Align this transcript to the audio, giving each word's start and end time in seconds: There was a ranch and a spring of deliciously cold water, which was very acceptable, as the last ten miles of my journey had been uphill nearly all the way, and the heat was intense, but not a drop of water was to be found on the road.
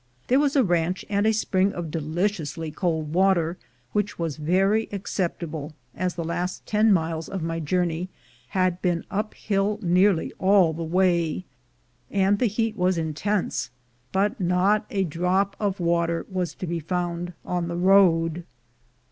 There 0.29 0.39
was 0.39 0.55
a 0.55 0.63
ranch 0.63 1.05
and 1.09 1.27
a 1.27 1.31
spring 1.31 1.73
of 1.73 1.91
deliciously 1.91 2.71
cold 2.71 3.13
water, 3.13 3.59
which 3.91 4.17
was 4.17 4.37
very 4.37 4.89
acceptable, 4.91 5.73
as 5.93 6.15
the 6.15 6.23
last 6.23 6.65
ten 6.65 6.91
miles 6.91 7.29
of 7.29 7.43
my 7.43 7.59
journey 7.59 8.09
had 8.47 8.81
been 8.81 9.05
uphill 9.11 9.77
nearly 9.83 10.33
all 10.39 10.73
the 10.73 10.83
way, 10.83 11.45
and 12.09 12.39
the 12.39 12.47
heat 12.47 12.75
was 12.75 12.97
intense, 12.97 13.69
but 14.11 14.39
not 14.39 14.87
a 14.89 15.03
drop 15.03 15.55
of 15.59 15.79
water 15.79 16.25
was 16.31 16.55
to 16.55 16.65
be 16.65 16.79
found 16.79 17.33
on 17.45 17.67
the 17.67 17.77
road. 17.77 18.43